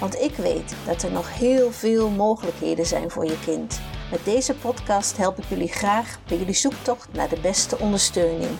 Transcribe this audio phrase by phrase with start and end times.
[0.00, 3.80] Want ik weet dat er nog heel veel mogelijkheden zijn voor je kind.
[4.10, 8.50] Met deze podcast help ik jullie graag bij jullie zoektocht naar de beste ondersteuning.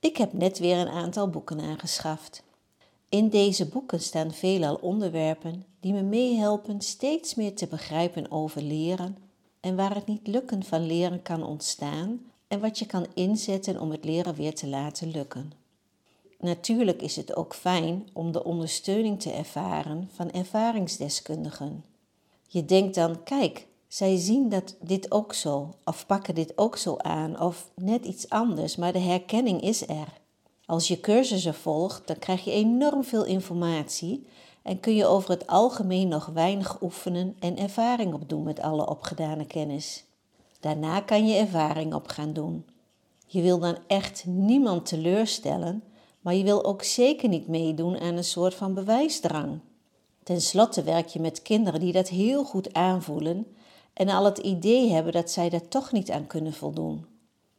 [0.00, 2.42] Ik heb net weer een aantal boeken aangeschaft.
[3.08, 9.16] In deze boeken staan veelal onderwerpen die me meehelpen steeds meer te begrijpen over leren
[9.60, 13.90] en waar het niet lukken van leren kan ontstaan en wat je kan inzetten om
[13.90, 15.65] het leren weer te laten lukken.
[16.38, 21.84] Natuurlijk is het ook fijn om de ondersteuning te ervaren van ervaringsdeskundigen.
[22.46, 26.96] Je denkt dan, kijk, zij zien dat dit ook zo, of pakken dit ook zo
[26.96, 30.12] aan, of net iets anders, maar de herkenning is er.
[30.66, 34.26] Als je cursussen volgt, dan krijg je enorm veel informatie
[34.62, 39.46] en kun je over het algemeen nog weinig oefenen en ervaring opdoen met alle opgedane
[39.46, 40.04] kennis.
[40.60, 42.64] Daarna kan je ervaring op gaan doen.
[43.26, 45.82] Je wil dan echt niemand teleurstellen,
[46.26, 49.60] maar je wil ook zeker niet meedoen aan een soort van bewijsdrang.
[50.22, 53.46] Ten slotte werk je met kinderen die dat heel goed aanvoelen
[53.92, 57.06] en al het idee hebben dat zij daar toch niet aan kunnen voldoen.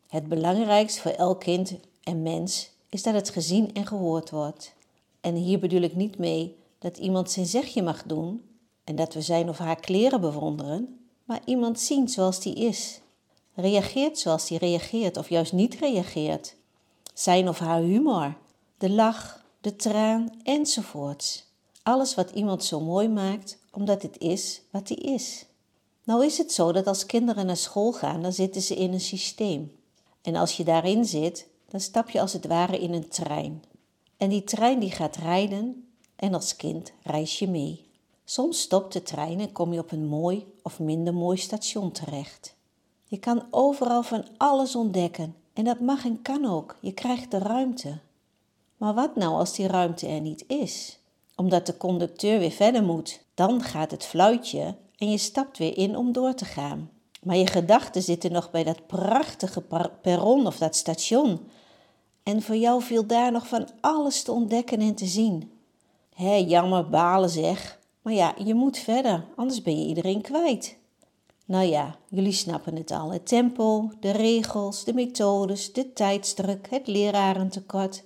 [0.07, 4.73] Het belangrijkste voor elk kind en mens is dat het gezien en gehoord wordt.
[5.21, 8.41] En hier bedoel ik niet mee dat iemand zijn zegje mag doen
[8.83, 13.01] en dat we zijn of haar kleren bewonderen, maar iemand zien zoals die is.
[13.53, 16.55] Reageert zoals die reageert of juist niet reageert.
[17.13, 18.35] Zijn of haar humor,
[18.77, 21.45] de lach, de traan enzovoorts.
[21.83, 25.45] Alles wat iemand zo mooi maakt, omdat het is wat hij is.
[26.03, 28.99] Nou is het zo dat als kinderen naar school gaan, dan zitten ze in een
[28.99, 29.75] systeem.
[30.21, 33.63] En als je daarin zit, dan stap je als het ware in een trein.
[34.17, 37.85] En die trein die gaat rijden en als kind reis je mee.
[38.25, 42.55] Soms stopt de trein en kom je op een mooi of minder mooi station terecht.
[43.05, 46.77] Je kan overal van alles ontdekken en dat mag en kan ook.
[46.81, 47.99] Je krijgt de ruimte.
[48.77, 50.99] Maar wat nou als die ruimte er niet is?
[51.35, 55.97] Omdat de conducteur weer verder moet, dan gaat het fluitje en je stapt weer in
[55.97, 56.89] om door te gaan.
[57.23, 59.63] Maar je gedachten zitten nog bij dat prachtige
[60.01, 61.39] perron of dat station.
[62.23, 65.51] En voor jou viel daar nog van alles te ontdekken en te zien.
[66.13, 67.79] Hé, jammer, balen zeg.
[68.01, 70.77] Maar ja, je moet verder, anders ben je iedereen kwijt.
[71.45, 73.11] Nou ja, jullie snappen het al.
[73.11, 78.03] Het tempo, de regels, de methodes, de tijdsdruk, het lerarentekort.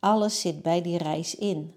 [0.00, 1.74] Alles zit bij die reis in.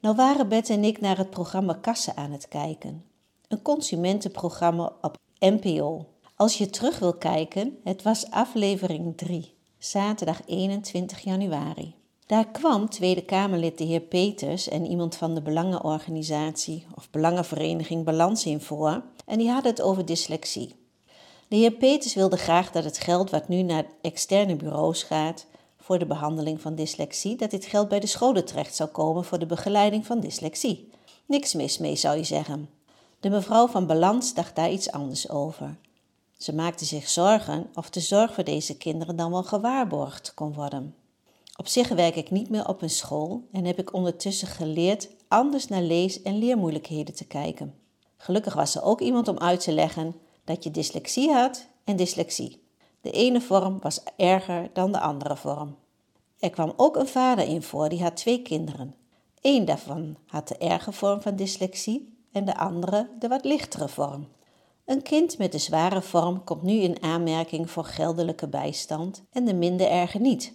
[0.00, 3.04] Nou waren Bet en ik naar het programma Kassen aan het kijken.
[3.48, 6.06] Een consumentenprogramma op NPO.
[6.36, 11.94] Als je terug wil kijken, het was aflevering 3, zaterdag 21 januari.
[12.26, 18.46] Daar kwam Tweede Kamerlid de heer Peters en iemand van de belangenorganisatie of belangenvereniging Balans
[18.46, 20.74] in voor en die hadden het over dyslexie.
[21.48, 25.46] De heer Peters wilde graag dat het geld wat nu naar externe bureaus gaat
[25.88, 29.38] voor de behandeling van dyslexie, dat dit geld bij de scholen terecht zou komen voor
[29.38, 30.90] de begeleiding van dyslexie.
[31.26, 32.68] Niks mis mee, zou je zeggen.
[33.20, 35.76] De mevrouw van Balans dacht daar iets anders over.
[36.36, 40.94] Ze maakte zich zorgen of de zorg voor deze kinderen dan wel gewaarborgd kon worden.
[41.56, 45.68] Op zich werk ik niet meer op een school en heb ik ondertussen geleerd anders
[45.68, 47.74] naar lees- en leermoeilijkheden te kijken.
[48.16, 52.67] Gelukkig was er ook iemand om uit te leggen dat je dyslexie had en dyslexie.
[53.08, 55.76] De ene vorm was erger dan de andere vorm.
[56.38, 58.94] Er kwam ook een vader in voor die had twee kinderen.
[59.40, 64.28] Eén daarvan had de erge vorm van dyslexie en de andere de wat lichtere vorm.
[64.84, 69.54] Een kind met de zware vorm komt nu in aanmerking voor geldelijke bijstand en de
[69.54, 70.52] minder erge niet.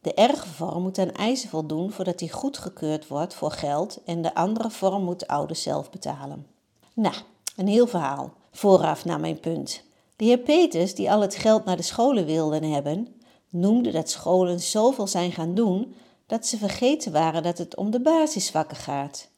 [0.00, 4.34] De erge vorm moet aan eisen voldoen voordat hij goedgekeurd wordt voor geld en de
[4.34, 6.46] andere vorm moet de ouder zelf betalen.
[6.94, 7.14] Nou,
[7.56, 8.32] een heel verhaal.
[8.50, 9.86] Vooraf naar mijn punt.
[10.18, 13.08] De heer Peters, die al het geld naar de scholen wilden hebben,
[13.48, 15.94] noemde dat scholen zoveel zijn gaan doen
[16.26, 19.28] dat ze vergeten waren dat het om de basisvakken gaat.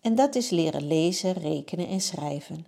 [0.00, 2.66] En dat is leren lezen, rekenen en schrijven.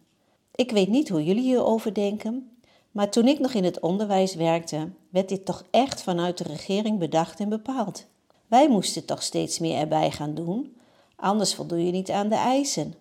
[0.55, 2.59] Ik weet niet hoe jullie hierover denken,
[2.91, 6.99] maar toen ik nog in het onderwijs werkte, werd dit toch echt vanuit de regering
[6.99, 8.07] bedacht en bepaald.
[8.47, 10.77] Wij moesten toch steeds meer erbij gaan doen,
[11.17, 12.95] anders voldoe je niet aan de eisen.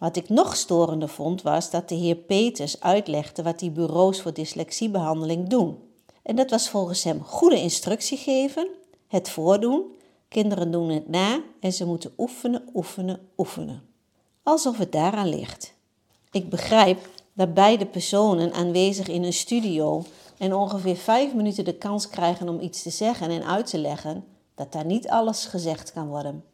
[0.00, 4.32] Wat ik nog storender vond was dat de heer Peters uitlegde wat die bureaus voor
[4.32, 5.78] dyslexiebehandeling doen.
[6.22, 8.68] En dat was volgens hem goede instructie geven,
[9.06, 9.84] het voordoen,
[10.28, 13.82] Kinderen doen het na en ze moeten oefenen, oefenen, oefenen.
[14.42, 15.74] Alsof het daaraan ligt.
[16.30, 20.04] Ik begrijp dat beide personen aanwezig in een studio
[20.38, 24.24] en ongeveer vijf minuten de kans krijgen om iets te zeggen en uit te leggen,
[24.54, 26.44] dat daar niet alles gezegd kan worden.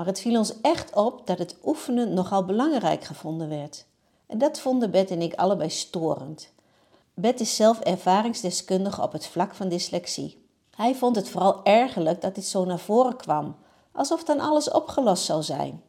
[0.00, 3.86] Maar het viel ons echt op dat het oefenen nogal belangrijk gevonden werd.
[4.26, 6.52] En dat vonden Bet en ik allebei storend.
[7.14, 10.46] Bet is zelf ervaringsdeskundige op het vlak van dyslexie.
[10.76, 13.56] Hij vond het vooral ergerlijk dat dit zo naar voren kwam,
[13.92, 15.82] alsof dan alles opgelost zou zijn.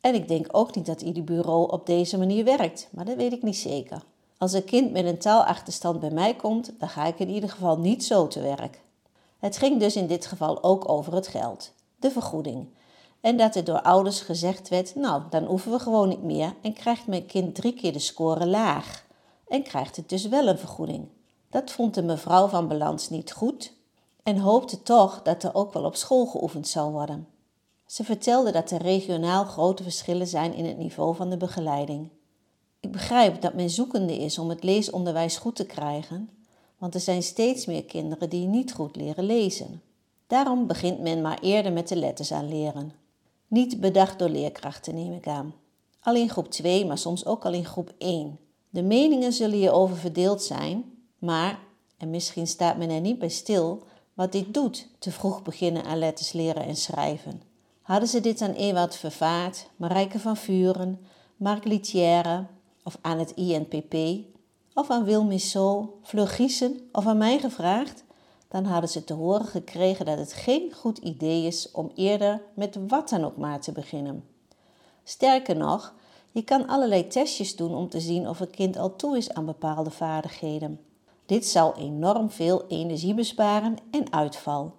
[0.00, 3.32] En ik denk ook niet dat ieder bureau op deze manier werkt, maar dat weet
[3.32, 4.02] ik niet zeker.
[4.38, 7.78] Als een kind met een taalachterstand bij mij komt, dan ga ik in ieder geval
[7.78, 8.80] niet zo te werk.
[9.38, 12.76] Het ging dus in dit geval ook over het geld, de vergoeding.
[13.20, 16.72] En dat er door ouders gezegd werd: Nou, dan oefenen we gewoon niet meer en
[16.72, 19.06] krijgt mijn kind drie keer de score laag.
[19.48, 21.08] En krijgt het dus wel een vergoeding.
[21.50, 23.72] Dat vond de mevrouw van Balans niet goed
[24.22, 27.28] en hoopte toch dat er ook wel op school geoefend zou worden.
[27.86, 32.08] Ze vertelde dat er regionaal grote verschillen zijn in het niveau van de begeleiding.
[32.80, 36.30] Ik begrijp dat men zoekende is om het leesonderwijs goed te krijgen,
[36.78, 39.82] want er zijn steeds meer kinderen die niet goed leren lezen.
[40.26, 42.92] Daarom begint men maar eerder met de letters aan leren.
[43.48, 45.54] Niet bedacht door leerkrachten, neem ik aan.
[46.00, 48.38] Al in groep 2, maar soms ook al in groep 1.
[48.70, 50.84] De meningen zullen hierover verdeeld zijn,
[51.18, 51.58] maar,
[51.96, 53.82] en misschien staat men er niet bij stil,
[54.14, 57.42] wat dit doet, te vroeg beginnen aan letters leren en schrijven.
[57.82, 61.00] Hadden ze dit aan Ewald Vervaart, Marijke van Vuren,
[61.36, 62.46] Marc Litière
[62.82, 63.94] of aan het INPP
[64.74, 66.50] of aan Wil Missot, Fleur
[66.92, 68.04] of aan mij gevraagd,
[68.48, 72.78] dan hadden ze te horen gekregen dat het geen goed idee is om eerder met
[72.88, 74.24] wat dan ook maar te beginnen.
[75.04, 75.94] Sterker nog,
[76.30, 79.46] je kan allerlei testjes doen om te zien of een kind al toe is aan
[79.46, 80.80] bepaalde vaardigheden.
[81.26, 84.74] Dit zal enorm veel energie besparen en uitval.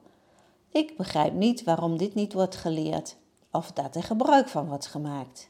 [0.71, 3.15] Ik begrijp niet waarom dit niet wordt geleerd
[3.51, 5.49] of dat er gebruik van wordt gemaakt.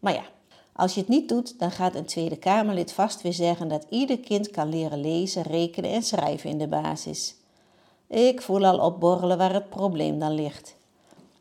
[0.00, 0.24] Maar ja,
[0.72, 4.18] als je het niet doet, dan gaat een Tweede Kamerlid vast weer zeggen dat ieder
[4.18, 7.39] kind kan leren lezen, rekenen en schrijven in de basis.
[8.10, 10.76] Ik voel al opborrelen waar het probleem dan ligt.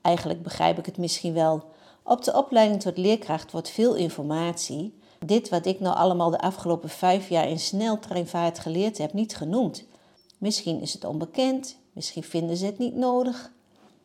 [0.02, 1.64] Eigenlijk begrijp ik het misschien wel.
[2.04, 4.94] Op de opleiding tot leerkracht wordt veel informatie,
[5.26, 9.84] dit wat ik nou allemaal de afgelopen vijf jaar in sneltreinvaart geleerd heb, niet genoemd.
[10.38, 13.52] Misschien is het onbekend, misschien vinden ze het niet nodig.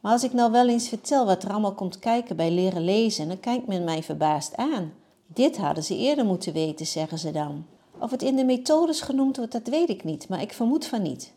[0.00, 3.28] Maar als ik nou wel eens vertel wat er allemaal komt kijken bij leren lezen,
[3.28, 4.92] dan kijkt men mij verbaasd aan.
[5.26, 7.66] Dit hadden ze eerder moeten weten, zeggen ze dan.
[7.98, 11.02] Of het in de methodes genoemd wordt, dat weet ik niet, maar ik vermoed van
[11.02, 11.32] niet.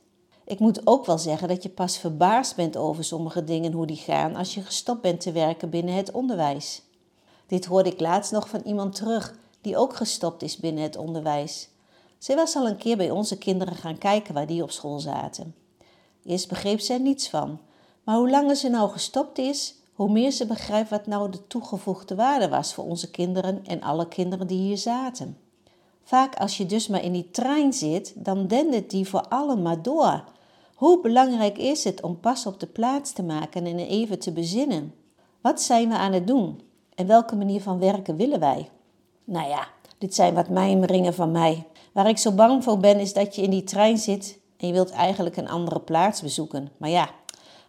[0.47, 3.97] Ik moet ook wel zeggen dat je pas verbaasd bent over sommige dingen hoe die
[3.97, 6.81] gaan als je gestopt bent te werken binnen het onderwijs.
[7.47, 11.69] Dit hoorde ik laatst nog van iemand terug die ook gestopt is binnen het onderwijs.
[12.17, 15.55] Zij was al een keer bij onze kinderen gaan kijken waar die op school zaten.
[16.23, 17.59] Eerst begreep er niets van,
[18.03, 22.15] maar hoe langer ze nou gestopt is, hoe meer ze begrijpt wat nou de toegevoegde
[22.15, 25.37] waarde was voor onze kinderen en alle kinderen die hier zaten.
[26.03, 29.81] Vaak als je dus maar in die trein zit, dan dendert die voor allen maar
[29.81, 30.23] door.
[30.77, 34.93] Hoe belangrijk is het om pas op de plaats te maken en even te bezinnen?
[35.41, 36.61] Wat zijn we aan het doen?
[36.95, 38.69] En welke manier van werken willen wij?
[39.23, 41.67] Nou ja, dit zijn wat mijmeringen van mij.
[41.91, 44.73] Waar ik zo bang voor ben is dat je in die trein zit en je
[44.73, 46.71] wilt eigenlijk een andere plaats bezoeken.
[46.77, 47.09] Maar ja,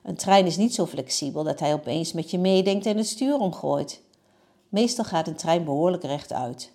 [0.02, 3.38] een trein is niet zo flexibel dat hij opeens met je meedenkt en het stuur
[3.38, 4.02] omgooit.
[4.68, 6.72] Meestal gaat een trein behoorlijk rechtuit.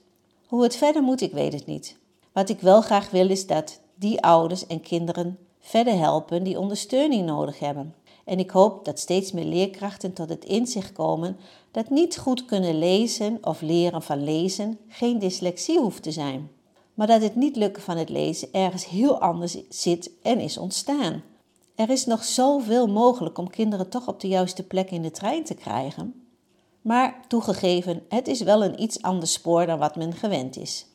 [0.48, 1.98] Hoe het verder moet, ik weet het niet.
[2.32, 7.25] Wat ik wel graag wil is dat die ouders en kinderen verder helpen die ondersteuning
[7.25, 7.96] nodig hebben.
[8.25, 11.38] En ik hoop dat steeds meer leerkrachten tot het inzicht komen
[11.72, 16.50] dat niet goed kunnen lezen of leren van lezen geen dyslexie hoeft te zijn,
[16.93, 21.24] maar dat het niet lukken van het lezen ergens heel anders zit en is ontstaan.
[21.75, 25.43] Er is nog zoveel mogelijk om kinderen toch op de juiste plek in de trein
[25.43, 26.27] te krijgen.
[26.82, 30.86] Maar toegegeven, het is wel een iets ander spoor dan wat men gewend is.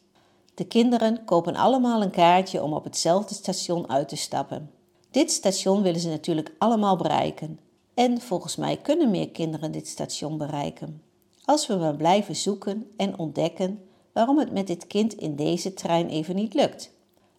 [0.58, 4.70] De kinderen kopen allemaal een kaartje om op hetzelfde station uit te stappen.
[5.10, 7.58] Dit station willen ze natuurlijk allemaal bereiken.
[7.94, 11.02] En volgens mij kunnen meer kinderen dit station bereiken.
[11.44, 13.80] Als we maar blijven zoeken en ontdekken
[14.12, 16.90] waarom het met dit kind in deze trein even niet lukt.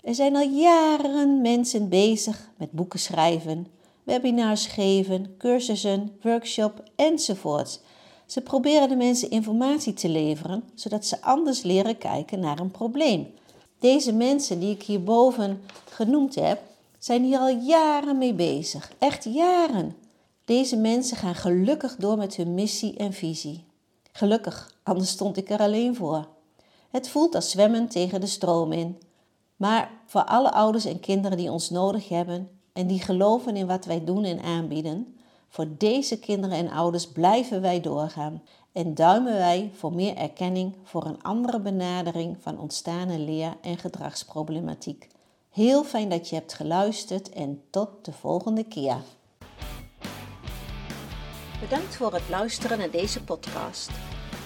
[0.02, 3.68] Er zijn al jaren mensen bezig met boeken schrijven,
[4.04, 7.80] webinars geven, cursussen, workshop enzovoorts.
[8.30, 13.34] Ze proberen de mensen informatie te leveren, zodat ze anders leren kijken naar een probleem.
[13.80, 16.62] Deze mensen die ik hierboven genoemd heb,
[17.00, 18.92] zijn hier al jaren mee bezig.
[19.00, 19.96] Echt jaren.
[20.46, 23.64] Deze mensen gaan gelukkig door met hun missie en visie.
[24.12, 26.28] Gelukkig, anders stond ik er alleen voor.
[26.90, 28.98] Het voelt als zwemmen tegen de stroom in.
[29.56, 33.86] Maar voor alle ouders en kinderen die ons nodig hebben en die geloven in wat
[33.86, 35.19] wij doen en aanbieden,
[35.50, 38.42] Voor deze kinderen en ouders blijven wij doorgaan
[38.72, 45.08] en duimen wij voor meer erkenning voor een andere benadering van ontstane leer- en gedragsproblematiek.
[45.50, 48.98] Heel fijn dat je hebt geluisterd en tot de volgende keer.
[51.60, 53.90] Bedankt voor het luisteren naar deze podcast.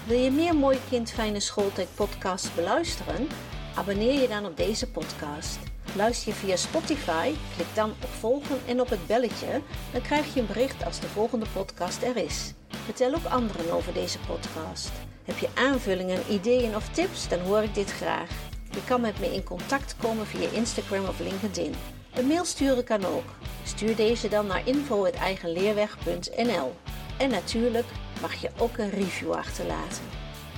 [0.06, 3.28] Wil je meer Mooi Kind Fijne Schooltijd podcast beluisteren?
[3.74, 5.58] Abonneer je dan op deze podcast.
[5.96, 7.32] Luister je via Spotify?
[7.54, 9.60] Klik dan op volgen en op het belletje.
[9.92, 12.52] Dan krijg je een bericht als de volgende podcast er is.
[12.84, 14.92] Vertel ook anderen over deze podcast.
[15.24, 17.28] Heb je aanvullingen, ideeën of tips?
[17.28, 18.30] Dan hoor ik dit graag.
[18.70, 21.74] Je kan met me in contact komen via Instagram of LinkedIn.
[22.14, 23.28] Een mail sturen kan ook.
[23.64, 26.74] Stuur deze dan naar info.eigenleerweg.nl
[27.18, 27.86] En natuurlijk
[28.20, 30.04] mag je ook een review achterlaten.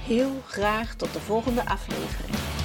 [0.00, 2.56] Heel graag tot de volgende aflevering.